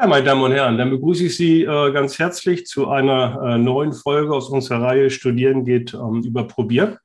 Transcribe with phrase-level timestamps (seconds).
[0.00, 3.58] Ja, meine Damen und Herren, dann begrüße ich Sie äh, ganz herzlich zu einer äh,
[3.58, 7.00] neuen Folge aus unserer Reihe Studieren geht ähm, über Probier.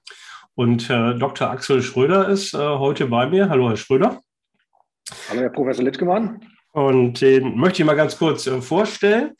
[0.54, 1.50] Und äh, Dr.
[1.50, 3.50] Axel Schröder ist äh, heute bei mir.
[3.50, 4.22] Hallo, Herr Schröder.
[5.28, 6.40] Hallo, Herr Professor Littgemann.
[6.74, 9.34] Und den möchte ich mal ganz kurz äh, vorstellen.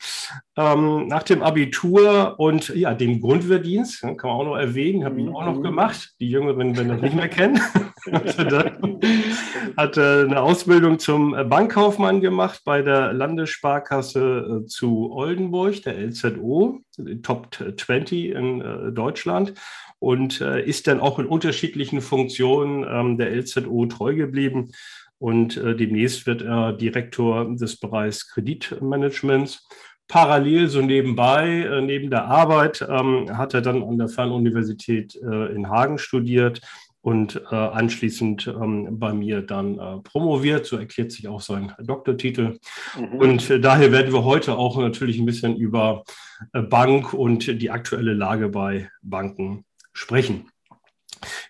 [0.56, 5.28] Ähm, nach dem Abitur und ja, dem Grundwehrdienst, kann man auch noch erwähnen, habe ich
[5.28, 5.64] auch noch mhm.
[5.64, 6.14] gemacht.
[6.20, 7.60] Die Jüngeren werden das nicht mehr kennen.
[9.76, 16.82] hat eine Ausbildung zum Bankkaufmann gemacht bei der Landessparkasse äh, zu Oldenburg, der LZO,
[17.22, 19.54] Top 20 in äh, Deutschland
[19.98, 24.70] und äh, ist dann auch in unterschiedlichen Funktionen ähm, der LZO treu geblieben
[25.18, 29.66] und äh, demnächst wird er Direktor des Bereichs Kreditmanagements.
[30.06, 35.54] Parallel, so nebenbei, äh, neben der Arbeit, ähm, hat er dann an der Fernuniversität äh,
[35.54, 36.60] in Hagen studiert
[37.00, 40.66] und äh, anschließend ähm, bei mir dann äh, promoviert.
[40.66, 42.58] So erklärt sich auch sein Doktortitel.
[42.98, 43.18] Mhm.
[43.18, 46.04] Und äh, daher werden wir heute auch natürlich ein bisschen über
[46.52, 50.50] Bank und die aktuelle Lage bei Banken sprechen.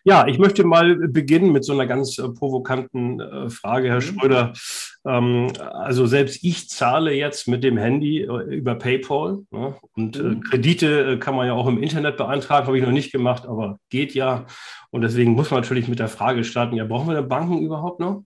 [0.04, 4.00] Ja, ich möchte mal beginnen mit so einer ganz äh, provokanten äh, Frage, Herr mhm.
[4.00, 4.52] Schröder.
[5.06, 9.74] Ähm, also selbst ich zahle jetzt mit dem Handy äh, über PayPal ne?
[9.94, 10.40] und mhm.
[10.40, 14.14] Kredite kann man ja auch im Internet beantragen, habe ich noch nicht gemacht, aber geht
[14.14, 14.46] ja.
[14.90, 18.00] Und deswegen muss man natürlich mit der Frage starten, ja, brauchen wir denn Banken überhaupt
[18.00, 18.24] noch?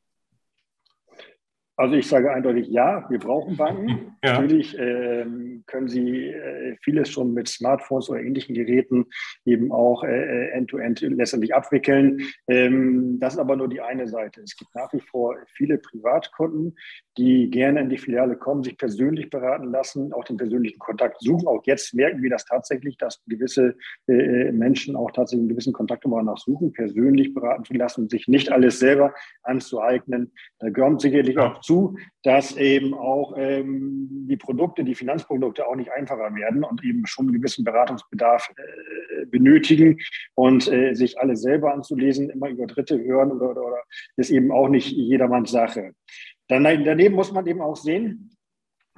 [1.79, 4.05] Also ich sage eindeutig ja, wir brauchen Banken.
[4.25, 4.41] Ja.
[4.41, 9.07] Natürlich ähm, können sie äh, vieles schon mit Smartphones oder ähnlichen Geräten
[9.45, 12.23] eben auch äh, äh, end-to-end -end letztendlich abwickeln.
[12.49, 14.41] Ähm, das ist aber nur die eine Seite.
[14.41, 16.77] Es gibt nach wie vor viele Privatkunden,
[17.17, 21.47] die gerne in die Filiale kommen, sich persönlich beraten lassen, auch den persönlichen Kontakt suchen.
[21.47, 23.77] Auch jetzt merken wir das tatsächlich, dass gewisse
[24.09, 28.09] äh, äh Menschen auch tatsächlich einen gewissen Kontakt immer nach suchen, persönlich beraten zu lassen,
[28.09, 29.15] sich nicht alles selber
[29.45, 30.33] anzueignen.
[30.59, 35.93] Da gehört sicherlich auch zu, dass eben auch ähm, die Produkte, die Finanzprodukte auch nicht
[35.93, 39.99] einfacher werden und eben schon einen gewissen Beratungsbedarf äh, benötigen
[40.35, 43.83] und äh, sich alle selber anzulesen, immer über Dritte hören oder, oder, oder
[44.17, 45.93] ist eben auch nicht jedermanns Sache.
[46.49, 48.31] Dann, daneben muss man eben auch sehen,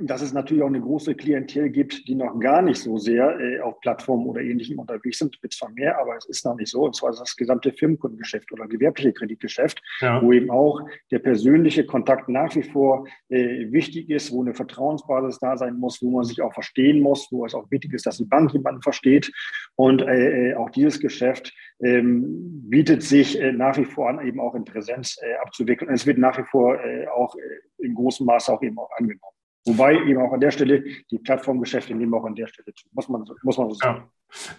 [0.01, 3.61] dass es natürlich auch eine große Klientel gibt, die noch gar nicht so sehr äh,
[3.61, 5.37] auf Plattformen oder Ähnlichem unterwegs sind.
[5.37, 6.85] Es wird zwar mehr, aber es ist noch nicht so.
[6.85, 10.23] Und zwar das gesamte Firmenkundengeschäft oder gewerbliche Kreditgeschäft, ja.
[10.23, 10.81] wo eben auch
[11.11, 16.01] der persönliche Kontakt nach wie vor äh, wichtig ist, wo eine Vertrauensbasis da sein muss,
[16.03, 18.83] wo man sich auch verstehen muss, wo es auch wichtig ist, dass die Bank jemanden
[18.83, 19.31] versteht.
[19.77, 24.41] Und äh, äh auch dieses Geschäft ähm, bietet sich äh, nach wie vor an, eben
[24.41, 25.89] auch in Präsenz äh, abzuwickeln.
[25.89, 26.79] Und es wird nach wie vor
[27.15, 27.35] auch
[27.79, 29.35] in großem Maße auch eben auch angenommen.
[29.67, 32.87] Wobei eben auch an der Stelle die Plattformgeschäfte nehmen auch an der Stelle zu.
[32.93, 34.03] Muss man, muss man so sagen.
[34.03, 34.11] Ja.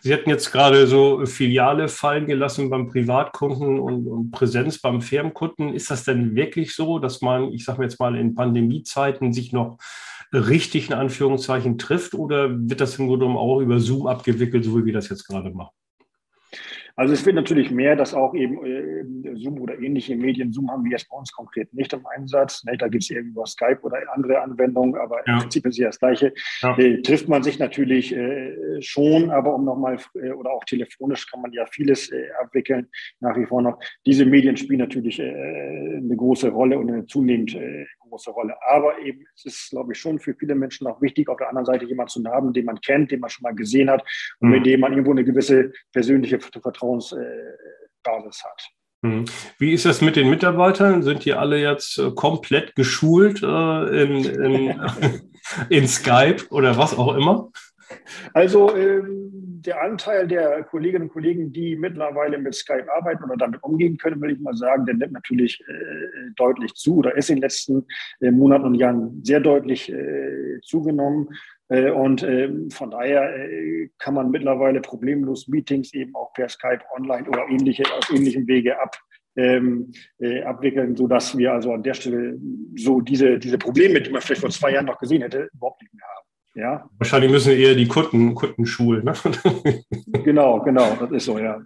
[0.01, 5.73] Sie hatten jetzt gerade so Filiale fallen gelassen beim Privatkunden und, und, Präsenz beim Firmenkunden.
[5.73, 9.77] Ist das denn wirklich so, dass man, ich sage jetzt mal, in Pandemiezeiten sich noch
[10.33, 14.77] richtig in Anführungszeichen trifft oder wird das im Grunde genommen auch über Zoom abgewickelt, so
[14.77, 15.73] wie wir das jetzt gerade machen?
[16.95, 20.83] Also es wird natürlich mehr, dass auch eben äh, Zoom oder ähnliche Medien, Zoom haben
[20.83, 22.63] wir jetzt bei uns konkret nicht im Einsatz.
[22.63, 22.77] Ne?
[22.77, 25.33] Da gibt es irgendwo Skype oder andere Anwendungen, aber ja.
[25.33, 26.33] im Prinzip ist ja das Gleiche.
[26.61, 26.77] Ja.
[26.77, 31.41] Äh, trifft man sich natürlich äh, schon, aber um nochmal, äh, oder auch telefonisch kann
[31.41, 32.87] man ja vieles äh, abwickeln,
[33.19, 33.79] nach wie vor noch.
[34.05, 37.57] Diese Medien spielen natürlich äh, eine große Rolle und eine zunehmend
[38.11, 38.55] große Rolle.
[38.67, 41.65] Aber eben, es ist, glaube ich, schon für viele Menschen auch wichtig, auf der anderen
[41.65, 44.03] Seite jemanden zu haben, den man kennt, den man schon mal gesehen hat
[44.39, 44.55] und mhm.
[44.55, 47.15] mit dem man irgendwo eine gewisse persönliche Vertrauensbasis
[48.43, 48.69] hat.
[49.03, 49.25] Mhm.
[49.57, 51.01] Wie ist das mit den Mitarbeitern?
[51.01, 54.81] Sind die alle jetzt äh, komplett geschult äh, in, in,
[55.69, 57.49] in Skype oder was auch immer?
[58.33, 59.31] Also ähm,
[59.65, 64.21] der Anteil der Kolleginnen und Kollegen, die mittlerweile mit Skype arbeiten oder damit umgehen können,
[64.21, 67.85] will ich mal sagen, der nimmt natürlich äh, deutlich zu oder ist in den letzten
[68.19, 71.29] äh, Monaten und Jahren sehr deutlich äh, zugenommen.
[71.69, 76.81] Äh, und ähm, von daher äh, kann man mittlerweile problemlos Meetings eben auch per Skype
[76.97, 78.97] online oder ähnliche, auf ähnlichem Wege ab,
[79.35, 82.37] ähm, äh, abwickeln, sodass wir also an der Stelle
[82.75, 85.93] so diese, diese Probleme, die man vielleicht vor zwei Jahren noch gesehen hätte, überhaupt nicht
[85.93, 86.30] mehr haben.
[86.53, 86.89] Ja.
[86.97, 89.05] Wahrscheinlich müssen eher die Kunden, Kunden schulen.
[89.05, 89.13] Ne?
[90.23, 91.61] genau, genau, das ist so, ja.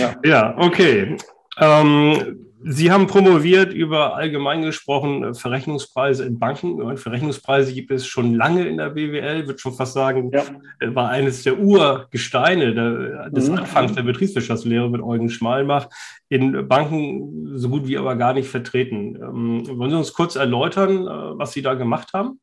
[0.00, 1.16] Ja, ja okay.
[1.58, 6.96] Ähm, Sie haben promoviert über allgemein gesprochen äh, Verrechnungspreise in Banken.
[6.96, 10.42] Verrechnungspreise gibt es schon lange in der BWL, würde schon fast sagen, ja.
[10.80, 13.58] Äh, war eines der Urgesteine der, des mhm.
[13.58, 15.88] Anfangs der Betriebswirtschaftslehre mit Eugen Schmalmach.
[16.28, 19.16] In Banken so gut wie aber gar nicht vertreten.
[19.16, 22.40] Ähm, wollen Sie uns kurz erläutern, äh, was Sie da gemacht haben?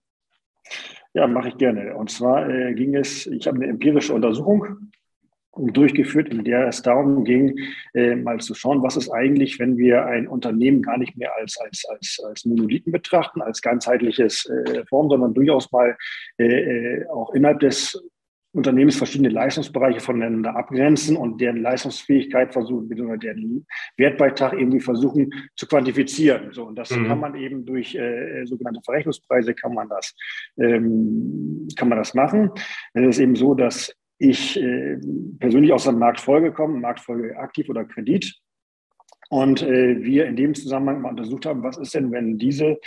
[1.13, 1.95] Ja, mache ich gerne.
[1.95, 4.92] Und zwar äh, ging es, ich habe eine empirische Untersuchung
[5.56, 7.56] durchgeführt, in der es darum ging,
[7.94, 11.57] äh, mal zu schauen, was ist eigentlich, wenn wir ein Unternehmen gar nicht mehr als,
[11.60, 15.95] als, als, als Monolithen betrachten, als ganzheitliches äh, Form, sondern durchaus mal
[16.39, 18.04] äh, äh auch innerhalb des
[18.53, 23.17] Unternehmens verschiedene Leistungsbereiche voneinander abgrenzen und deren Leistungsfähigkeit versuchen, bzw.
[23.17, 23.65] deren
[23.97, 26.53] Wertbeitrag irgendwie versuchen zu quantifizieren.
[26.53, 27.07] So, und das mhm.
[27.07, 30.15] kann man eben durch äh, sogenannte Verrechnungspreise kann man das,
[30.57, 32.51] ähm, kann man das machen.
[32.94, 34.97] Es ist eben so, dass ich äh,
[35.39, 38.39] persönlich aus der Marktfolge komme, Marktfolge aktiv oder Kredit.
[39.33, 42.80] Und äh, wir in dem Zusammenhang mal untersucht haben, was ist denn, wenn diese,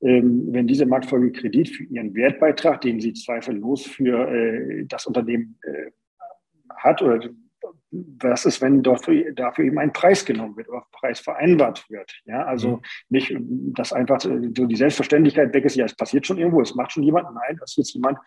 [0.00, 5.58] ähm, wenn diese Marktfolge Kredit für ihren Wertbeitrag, den sie zweifellos für äh, das Unternehmen
[5.64, 5.90] äh,
[6.76, 7.28] hat, oder
[7.90, 12.12] was ist, wenn dafür, dafür eben ein Preis genommen wird oder Preis vereinbart wird.
[12.26, 12.82] Ja, also mhm.
[13.08, 13.36] nicht,
[13.76, 17.02] dass einfach so die Selbstverständlichkeit weg ist, ja, es passiert schon irgendwo, es macht schon
[17.02, 17.26] jemand.
[17.34, 18.18] Nein, das ist jetzt jemand,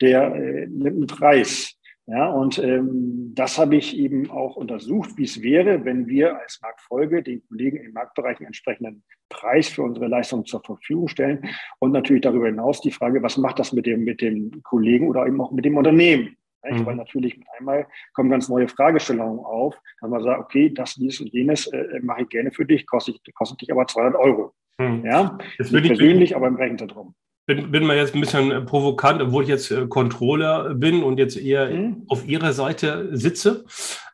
[0.00, 1.79] der äh, nimmt einen Preis
[2.10, 6.58] ja, und ähm, das habe ich eben auch untersucht, wie es wäre, wenn wir als
[6.60, 11.48] Marktfolge den Kollegen im Marktbereich einen entsprechenden Preis für unsere Leistung zur Verfügung stellen.
[11.78, 15.24] Und natürlich darüber hinaus die Frage, was macht das mit dem, mit dem Kollegen oder
[15.24, 16.36] eben auch mit dem Unternehmen?
[16.64, 16.84] Mhm.
[16.84, 21.20] Weil natürlich mit einmal kommen ganz neue Fragestellungen auf, dass man sagt, okay, das, dies
[21.20, 24.52] und jenes äh, äh mache ich gerne für dich, kostet, kostet dich aber 200 Euro.
[24.78, 25.04] Mhm.
[25.04, 27.14] Ja, nicht persönlich, aber im Rechenzentrum
[27.46, 31.36] bin, bin mal jetzt ein bisschen provokant, obwohl ich jetzt äh, Controller bin und jetzt
[31.36, 32.04] eher mhm.
[32.08, 33.64] auf Ihrer Seite sitze.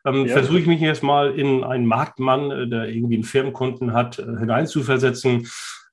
[0.05, 0.33] Ähm, ja.
[0.33, 4.23] Versuche ich mich jetzt mal in einen Marktmann, äh, der irgendwie einen Firmenkunden hat, äh,
[4.23, 5.47] hineinzuversetzen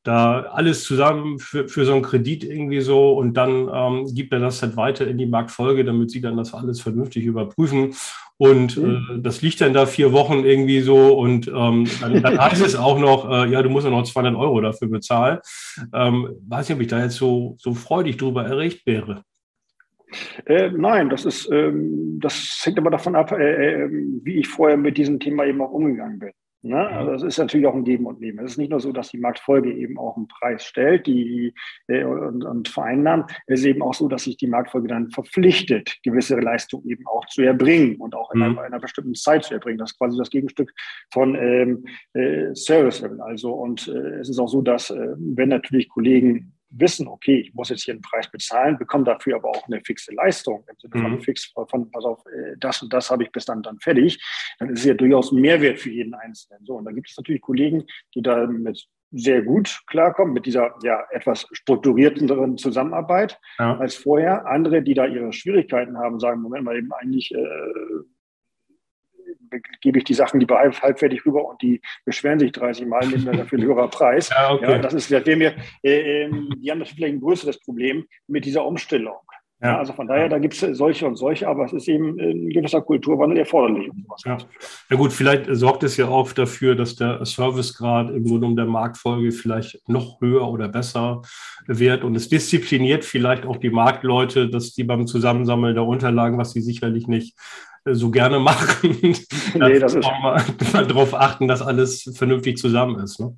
[0.05, 4.39] da alles zusammen für, für so einen Kredit irgendwie so und dann ähm, gibt er
[4.39, 7.95] das halt weiter in die Marktfolge, damit sie dann das alles vernünftig überprüfen.
[8.37, 9.07] Und mhm.
[9.19, 12.75] äh, das liegt dann da vier Wochen irgendwie so und ähm, dann, dann heißt es
[12.75, 15.39] auch noch, äh, ja, du musst ja noch 200 Euro dafür bezahlen.
[15.93, 19.23] Ähm, weiß nicht, ob ich da jetzt so, so freudig drüber erregt wäre.
[20.47, 23.89] Äh, nein, das ist, ähm, das hängt aber davon ab, äh, äh,
[24.23, 26.31] wie ich vorher mit diesem Thema eben auch umgegangen bin.
[26.65, 26.89] Ne?
[26.89, 28.39] Also es ist natürlich auch ein Geben und Nehmen.
[28.39, 31.53] Es ist nicht nur so, dass die Marktfolge eben auch einen Preis stellt die,
[31.89, 33.31] äh, und, und vereinnahmt.
[33.47, 37.27] Es ist eben auch so, dass sich die Marktfolge dann verpflichtet, gewisse Leistungen eben auch
[37.27, 38.45] zu erbringen und auch in mhm.
[38.45, 39.77] einer, einer, bestimmten Zeit zu erbringen.
[39.77, 40.73] Das ist quasi das Gegenstück
[41.13, 41.85] von ähm,
[42.15, 43.21] äh, Service Level.
[43.21, 47.55] Also und äh, es ist auch so, dass äh, wenn natürlich Kollegen wissen, okay, ich
[47.55, 51.03] muss jetzt hier einen Preis bezahlen, bekomme dafür aber auch eine fixe Leistung im Sinne
[51.03, 51.21] von mhm.
[51.21, 54.23] fix, von, pass auf, äh, das und das habe ich bis dann dann fertig,
[54.59, 56.65] dann ist es ja durchaus ein Mehrwert für jeden Einzelnen.
[56.65, 57.85] So, und dann gibt es natürlich Kollegen,
[58.15, 58.87] die damit
[59.17, 63.79] sehr gut klarkommen, mit dieser ja etwas strukturierteren Zusammenarbeit ja.
[63.79, 64.47] als vorher.
[64.47, 67.39] Andere, die da ihre Schwierigkeiten haben, sagen, Moment mal eben eigentlich, äh,
[69.81, 73.39] gebe ich die Sachen lieber halbfertig rüber und die beschweren sich 30 Mal, nehmen dann
[73.39, 74.31] dafür einen höheren Preis.
[74.35, 74.73] Ja, okay.
[74.73, 78.65] ja, das ist, wir, äh, äh, die haben natürlich vielleicht ein größeres Problem mit dieser
[78.65, 79.17] Umstellung.
[79.65, 79.79] Ja.
[79.79, 82.83] also von daher, da gibt es solche und solche, aber es ist eben ein gewisser
[82.83, 83.91] Kulturwandel erforderlich.
[84.27, 84.37] Ja.
[84.91, 88.67] ja gut, vielleicht sorgt es ja auch dafür, dass der Servicegrad im Grunde um der
[88.67, 91.23] Marktfolge vielleicht noch höher oder besser
[91.67, 96.51] wird und es diszipliniert vielleicht auch die Marktleute, dass die beim Zusammensammeln der Unterlagen, was
[96.51, 97.35] sie sicherlich nicht
[97.85, 98.97] so gerne machen.
[99.55, 100.43] nee, das ist mal,
[100.73, 103.21] mal darauf achten, dass alles vernünftig zusammen ist.
[103.21, 103.37] Ne?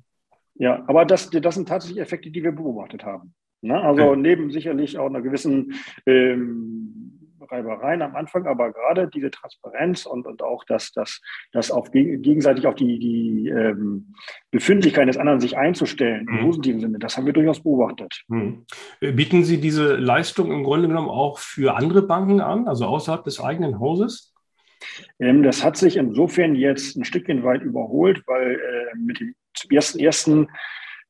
[0.55, 3.33] Ja, aber das, das sind tatsächlich Effekte, die wir beobachtet haben.
[3.61, 3.79] Ne?
[3.81, 4.19] Also okay.
[4.19, 5.73] neben sicherlich auch einer gewissen
[6.05, 6.87] ähm,
[7.49, 12.67] Reibereien am Anfang, aber gerade diese Transparenz und, und auch das, das, das auf gegenseitig
[12.67, 14.13] auf die, die ähm,
[14.51, 16.37] Befindlichkeit des anderen sich einzustellen, mhm.
[16.37, 18.23] im positiven Sinne, das haben wir durchaus beobachtet.
[18.27, 18.65] Mhm.
[18.99, 23.39] Bieten Sie diese Leistung im Grunde genommen auch für andere Banken an, also außerhalb des
[23.39, 24.33] eigenen Hauses?
[25.19, 30.47] Ähm, das hat sich insofern jetzt ein Stückchen weit überholt, weil äh, mit dem 1.1.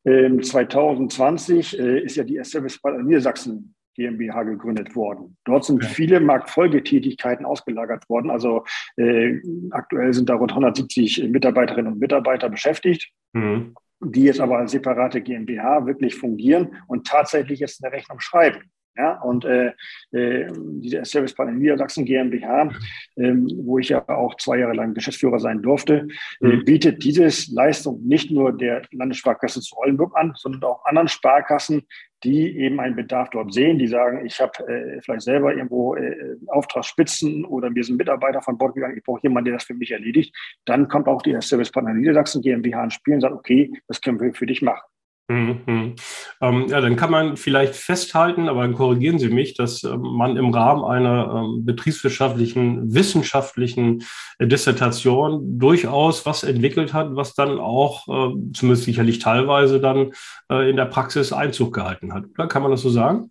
[0.06, 5.36] 2020 äh, ist ja die Service Niedersachsen GmbH gegründet worden.
[5.44, 8.32] Dort sind viele Marktfolgetätigkeiten ausgelagert worden.
[8.32, 8.64] Also
[8.96, 9.42] äh,
[9.72, 13.12] aktuell sind da rund 170 Mitarbeiterinnen und Mitarbeiter beschäftigt.
[13.34, 18.72] Mhm die jetzt aber als separate GmbH wirklich fungieren und tatsächlich jetzt eine Rechnung schreiben.
[18.98, 19.74] Ja, und äh,
[20.12, 22.72] äh, diese Servicepartner Niedersachsen GmbH,
[23.16, 26.08] äh, wo ich ja auch zwei Jahre lang Geschäftsführer sein durfte,
[26.42, 26.66] äh, mhm.
[26.66, 31.84] bietet dieses Leistung nicht nur der Landessparkasse zu Oldenburg an, sondern auch anderen Sparkassen,
[32.24, 36.36] die eben einen Bedarf dort sehen, die sagen, ich habe äh, vielleicht selber irgendwo äh,
[36.48, 39.92] Auftragsspitzen oder mir sind Mitarbeiter von Bord gegangen, ich brauche jemanden, der das für mich
[39.92, 40.36] erledigt.
[40.66, 44.34] Dann kommt auch die Servicepartner Niedersachsen GmbH ins Spiel und sagt, okay, das können wir
[44.34, 44.82] für dich machen.
[45.30, 45.96] Mhm.
[46.40, 50.38] Ähm, ja, dann kann man vielleicht festhalten, aber dann korrigieren Sie mich, dass ähm, man
[50.38, 54.04] im Rahmen einer ähm, betriebswirtschaftlichen, wissenschaftlichen
[54.40, 60.14] äh, Dissertation durchaus was entwickelt hat, was dann auch, äh, zumindest sicherlich teilweise dann
[60.50, 62.24] äh, in der Praxis Einzug gehalten hat.
[62.38, 63.30] Oder kann man das so sagen?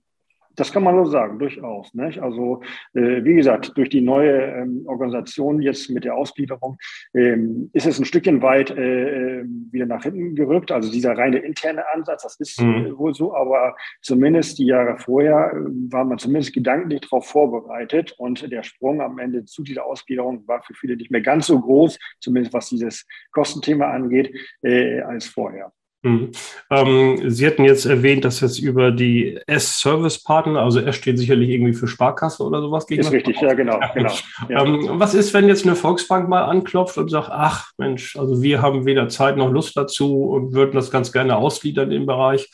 [0.57, 1.95] Das kann man so sagen, durchaus.
[1.95, 2.19] Nicht?
[2.19, 2.63] Also
[2.95, 6.79] äh, wie gesagt, durch die neue ähm, Organisation jetzt mit der Ausgliederung
[7.15, 10.73] ähm, ist es ein Stückchen weit äh, ähm, wieder nach hinten gerückt.
[10.73, 12.87] Also dieser reine interne Ansatz, das ist mhm.
[12.87, 18.15] äh, wohl so, aber zumindest die Jahre vorher äh, war man zumindest gedanklich darauf vorbereitet
[18.19, 21.61] und der Sprung am Ende zu dieser Ausgliederung war für viele nicht mehr ganz so
[21.61, 25.73] groß, zumindest was dieses Kostenthema angeht, äh, als vorher.
[26.07, 26.31] Mhm.
[26.71, 31.73] Ähm, Sie hatten jetzt erwähnt, dass jetzt über die S-Service-Partner, also S steht sicherlich irgendwie
[31.73, 32.85] für Sparkasse oder sowas.
[32.89, 33.81] Ist richtig, ja genau.
[33.93, 34.13] genau
[34.49, 34.65] ja.
[34.65, 38.63] Ähm, was ist, wenn jetzt eine Volksbank mal anklopft und sagt, ach Mensch, also wir
[38.63, 42.51] haben weder Zeit noch Lust dazu und würden das ganz gerne ausgliedern im Bereich.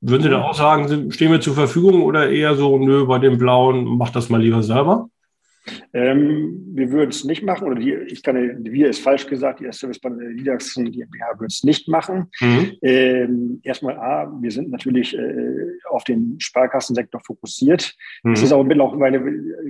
[0.00, 3.38] Würden Sie da auch sagen, stehen wir zur Verfügung oder eher so, nö, bei den
[3.38, 5.08] Blauen, macht das mal lieber selber?
[5.92, 9.70] Ähm, wir würden es nicht machen, oder die, ich kann, wir ist falsch gesagt, die
[9.70, 12.30] Servicebank Niedersachsen GmbH würde es nicht machen.
[12.40, 12.72] Mhm.
[12.82, 17.94] Ähm, erstmal A, wir sind natürlich äh, auf den Sparkassensektor fokussiert.
[18.22, 18.32] Mhm.
[18.32, 19.20] Es ist aber mittlerweile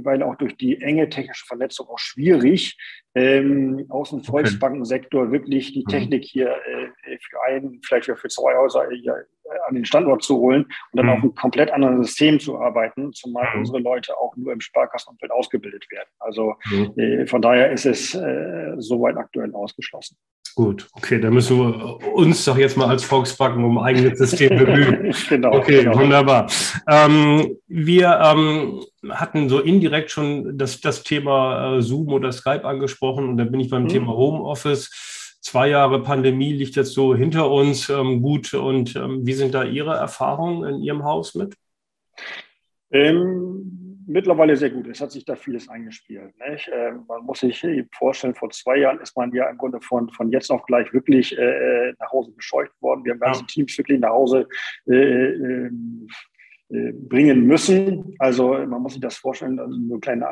[0.02, 2.76] weil auch durch die enge technische Vernetzung auch schwierig,
[3.14, 5.90] ähm, aus dem Volksbankensektor wirklich die mhm.
[5.90, 9.26] Technik hier äh, für einen, vielleicht für zwei Häuser hier
[9.68, 11.12] an den Standort zu holen und dann mhm.
[11.12, 13.60] auf einem komplett anderen System zu arbeiten, zumal mhm.
[13.60, 16.08] unsere Leute auch nur im Sparkassenumfeld ausgebildet werden.
[16.18, 16.92] Also mhm.
[16.96, 20.16] äh, von daher ist es äh, soweit aktuell ausgeschlossen.
[20.56, 24.56] Gut, okay, dann müssen wir uns doch jetzt mal als Volksbanken um ein eigenes System
[24.56, 25.12] bemühen.
[25.28, 25.52] genau.
[25.52, 25.98] Okay, genau.
[25.98, 26.48] wunderbar.
[26.88, 33.28] Ähm, wir ähm, hatten so indirekt schon das, das Thema äh, Zoom oder Skype angesprochen
[33.28, 33.88] und dann bin ich beim mhm.
[33.88, 34.90] Thema Homeoffice
[35.44, 38.54] zwei Jahre Pandemie liegt jetzt so hinter uns ähm, gut.
[38.54, 41.54] Und ähm, wie sind da Ihre Erfahrungen in Ihrem Haus mit?
[42.90, 44.86] Ähm, mittlerweile sehr gut.
[44.88, 46.32] Es hat sich da vieles eingespielt.
[46.40, 50.32] Äh, man muss sich vorstellen, vor zwei Jahren ist man ja im Grunde von, von
[50.32, 53.04] jetzt auf gleich wirklich äh, nach Hause bescheucht worden.
[53.04, 53.46] Wir haben ganze ja.
[53.46, 54.48] Teams wirklich nach Hause
[54.86, 56.12] äh, ähm, äh,
[56.68, 58.14] bringen müssen.
[58.18, 60.26] Also man muss sich das vorstellen, also eine kleine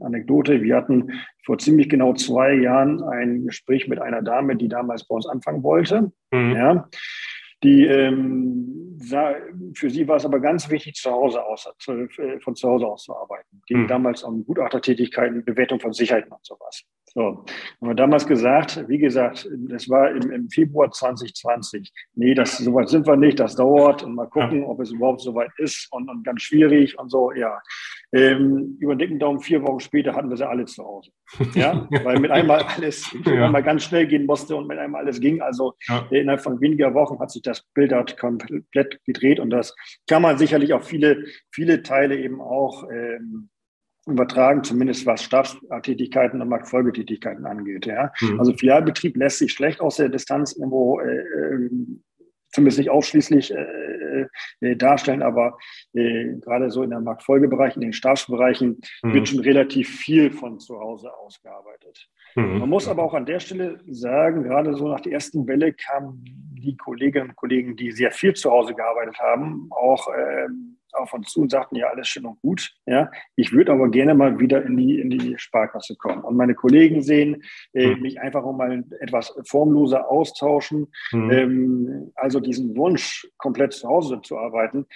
[0.00, 0.62] Anekdote.
[0.62, 1.12] Wir hatten
[1.44, 5.62] vor ziemlich genau zwei Jahren ein Gespräch mit einer Dame, die damals bei uns anfangen
[5.62, 6.12] wollte.
[6.32, 6.52] Mhm.
[6.56, 6.88] Ja.
[7.62, 9.34] Die, ähm, sah,
[9.74, 13.04] für sie war es aber ganz wichtig, zu Hause aus, äh, von zu Hause aus
[13.04, 13.62] zu arbeiten.
[13.66, 13.88] Ging mhm.
[13.88, 16.84] damals um Gutachtertätigkeiten, Bewertung von Sicherheiten und sowas.
[17.14, 17.44] So,
[17.80, 21.92] haben wir damals gesagt, wie gesagt, das war im, im Februar 2020.
[22.14, 24.68] Nee, das, so weit sind wir nicht, das dauert und mal gucken, ja.
[24.68, 27.60] ob es überhaupt so weit ist und, und ganz schwierig und so, ja.
[28.14, 31.10] Ähm, über den dicken Daumen, vier Wochen später hatten wir sie alle zu Hause.
[31.54, 33.46] Ja, weil mit einmal alles ja.
[33.46, 35.42] einmal ganz schnell gehen musste und mit einmal alles ging.
[35.42, 36.06] Also ja.
[36.10, 39.74] innerhalb von weniger Wochen hat sich das Bild halt komplett gedreht und das
[40.08, 43.50] kann man sicherlich auf viele, viele Teile eben auch ähm,
[44.06, 47.86] übertragen, zumindest was Stabstätigkeiten und Marktfolgetätigkeiten angeht.
[47.86, 48.12] Ja.
[48.20, 48.40] Mhm.
[48.40, 51.70] Also Filialbetrieb lässt sich schlecht aus der Distanz irgendwo äh, äh
[52.52, 54.26] zumindest nicht ausschließlich äh,
[54.60, 55.58] äh, darstellen, aber
[55.94, 59.14] äh, gerade so in der Marktfolgebereich, in den Stabsbereichen mhm.
[59.14, 62.08] wird schon relativ viel von zu Hause aus gearbeitet.
[62.34, 62.58] Mhm.
[62.58, 66.24] Man muss aber auch an der Stelle sagen, gerade so nach der ersten Welle kamen
[66.52, 71.30] die Kolleginnen und Kollegen, die sehr viel zu Hause gearbeitet haben, auch ähm, auf uns
[71.30, 72.74] zu und sagten, ja, alles schön und gut.
[72.86, 76.54] Ja, ich würde aber gerne mal wieder in die, in die Sparkasse kommen und meine
[76.54, 78.02] Kollegen sehen, äh, mhm.
[78.02, 80.92] mich einfach mal etwas formloser austauschen.
[81.12, 81.30] Mhm.
[81.30, 84.86] Ähm, also diesen Wunsch, komplett zu Hause zu arbeiten,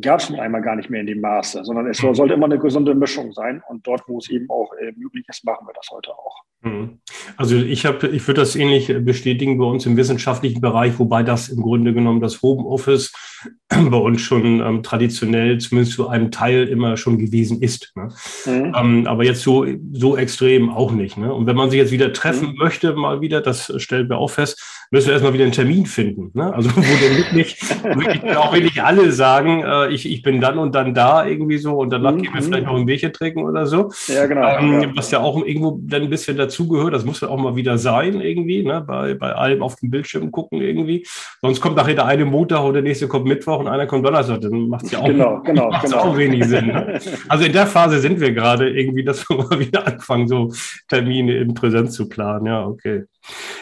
[0.00, 2.58] gab es nun einmal gar nicht mehr in dem Maße, sondern es sollte immer eine
[2.58, 3.62] gesunde Mischung sein.
[3.68, 6.42] Und dort, wo es eben auch äh, möglich ist, machen wir das heute auch.
[6.62, 7.00] Mhm.
[7.36, 11.48] Also ich habe, ich würde das ähnlich bestätigen bei uns im wissenschaftlichen Bereich, wobei das
[11.48, 13.12] im Grunde genommen das Homeoffice
[13.68, 17.92] bei uns schon ähm, traditionell zumindest zu einem Teil immer schon gewesen ist.
[17.96, 18.08] Ne?
[18.46, 18.74] Mhm.
[18.76, 21.16] Ähm, aber jetzt so, so extrem auch nicht.
[21.16, 21.32] Ne?
[21.34, 22.58] Und wenn man sich jetzt wieder treffen mhm.
[22.58, 26.30] möchte, mal wieder, das stellen wir auch fest, müssen wir erstmal wieder einen Termin finden.
[26.34, 26.52] Ne?
[26.52, 30.74] Also wo dann wirklich, wirklich auch wirklich alle sagen, äh, ich, ich bin dann und
[30.74, 32.22] dann da irgendwie so und danach mhm.
[32.22, 33.90] gehen wir vielleicht noch ein Bierchen trinken oder so.
[34.06, 34.58] Ja, genau.
[34.58, 34.90] Ähm, ja.
[34.94, 38.20] Was ja auch irgendwo dann ein bisschen dazugehört, das muss ja auch mal wieder sein
[38.20, 38.84] irgendwie, ne?
[38.86, 41.06] bei, bei allem auf dem Bildschirm gucken irgendwie.
[41.40, 44.42] Sonst kommt nachher der eine Montag und der nächste kommt Mittwoch und einer kommt Donnerstag.
[44.42, 45.96] Dann macht es ja auch, genau, genau, genau.
[45.96, 46.66] auch wenig Sinn.
[46.66, 47.00] Ne?
[47.28, 50.52] Also in der Phase sind wir gerade irgendwie, dass wir mal wieder anfangen, so
[50.88, 52.46] Termine in Präsenz zu planen.
[52.46, 53.04] Ja, okay.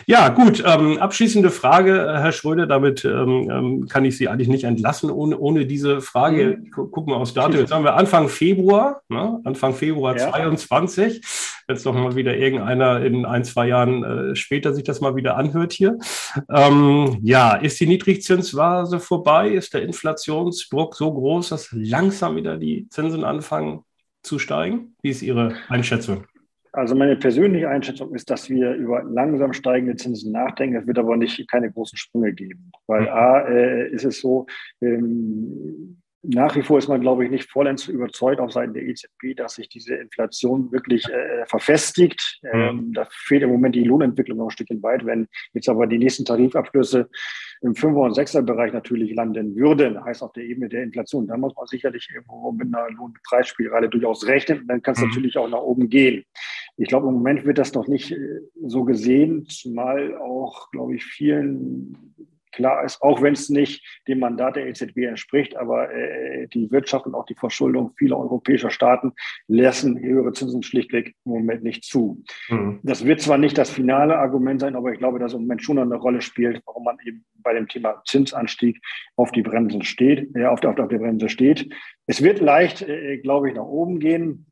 [0.07, 0.63] Ja, gut.
[0.67, 2.67] Ähm, abschließende Frage, äh, Herr Schröder.
[2.67, 6.59] Damit ähm, ähm, kann ich Sie eigentlich nicht entlassen ohne, ohne diese Frage.
[6.59, 6.71] Mhm.
[6.71, 7.61] Gucken wir aufs Datum.
[7.61, 9.41] Jetzt haben wir Anfang Februar, ne?
[9.45, 10.31] Anfang Februar ja.
[10.31, 11.21] 22.
[11.69, 15.37] Jetzt noch mal wieder irgendeiner in ein, zwei Jahren äh, später sich das mal wieder
[15.37, 15.99] anhört hier.
[16.53, 19.51] Ähm, ja, ist die Niedrigzinsphase vorbei?
[19.51, 23.85] Ist der Inflationsdruck so groß, dass langsam wieder die Zinsen anfangen
[24.23, 24.97] zu steigen?
[25.03, 26.25] Wie ist Ihre Einschätzung?
[26.73, 30.77] Also meine persönliche Einschätzung ist, dass wir über langsam steigende Zinsen nachdenken.
[30.77, 33.13] Es wird aber nicht keine großen Sprünge geben, weil hm.
[33.13, 34.47] a äh, ist es so,
[34.81, 39.35] ähm, nach wie vor ist man, glaube ich, nicht vollends überzeugt auf Seiten der EZB,
[39.37, 42.41] dass sich diese Inflation wirklich äh, verfestigt.
[42.43, 42.61] Mhm.
[42.61, 45.07] Ähm, da fehlt im Moment die Lohnentwicklung noch ein Stückchen weit.
[45.07, 47.09] Wenn jetzt aber die nächsten Tarifabschlüsse
[47.63, 51.55] im 5er- und 6er-Bereich natürlich landen würden, heißt auf der Ebene der Inflation, dann muss
[51.57, 54.61] man sicherlich irgendwo mit einer Lohnpreisspirale durchaus rechnen.
[54.61, 55.09] Und dann kann es mhm.
[55.09, 56.25] natürlich auch nach oben gehen.
[56.77, 61.05] Ich glaube, im Moment wird das noch nicht äh, so gesehen, zumal auch, glaube ich,
[61.05, 62.15] vielen
[62.53, 67.07] klar ist, auch wenn es nicht dem Mandat der EZB entspricht, aber äh, die Wirtschaft
[67.07, 69.13] und auch die Verschuldung vieler europäischer Staaten
[69.49, 72.23] lassen höhere Zinsen schlichtweg im Moment nicht zu.
[72.49, 72.81] Mhm.
[72.83, 75.79] Das wird zwar nicht das finale Argument sein, aber ich glaube, dass im Moment schon
[75.79, 78.81] eine Rolle spielt, warum man eben bei dem Thema Zinsanstieg
[79.17, 81.73] auf die Bremsen steht, äh, auf, der, auf der Bremse steht.
[82.07, 84.50] Es wird leicht, äh, glaube ich, nach oben gehen.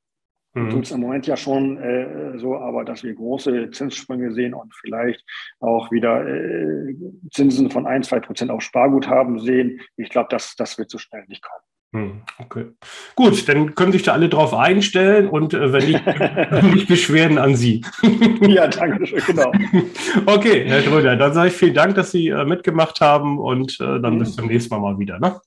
[0.55, 0.71] Mhm.
[0.71, 4.75] Tut es im Moment ja schon äh, so, aber dass wir große Zinssprünge sehen und
[4.75, 5.25] vielleicht
[5.61, 6.95] auch wieder äh,
[7.33, 11.25] Zinsen von ein, zwei Prozent auf Sparguthaben sehen, ich glaube, das, das wird so schnell
[11.29, 11.63] nicht kommen.
[11.95, 12.67] Hm, okay.
[13.15, 16.05] Gut, dann können sich da alle drauf einstellen und äh, wenn nicht,
[16.75, 17.83] nicht Beschwerden an Sie.
[18.43, 19.53] ja, danke schön, genau.
[20.27, 24.01] Okay, Herr Schröder, dann sage ich vielen Dank, dass Sie äh, mitgemacht haben und äh,
[24.01, 24.19] dann mhm.
[24.19, 25.19] bis zum nächsten Mal mal wieder.
[25.19, 25.41] Ne?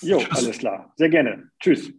[0.00, 0.38] Jo, Tschüss.
[0.38, 0.92] alles klar.
[0.96, 1.44] Sehr gerne.
[1.60, 1.92] Tschüss.